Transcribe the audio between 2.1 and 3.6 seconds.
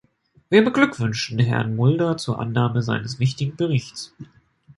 zur Annahme seines wichtigen